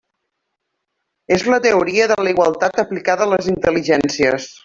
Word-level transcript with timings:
És 1.35 1.45
la 1.55 1.59
teoria 1.65 2.09
de 2.13 2.17
la 2.27 2.33
igualtat 2.35 2.81
aplicada 2.85 3.27
a 3.27 3.31
les 3.35 3.53
intel·ligències. 3.55 4.51